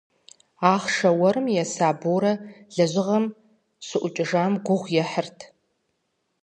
[0.73, 2.33] Ахъшэ уэрым еса Борэ
[2.75, 3.25] лэжьыгъэм
[3.85, 5.39] щыӏукӏыжам гугъу ехьырт.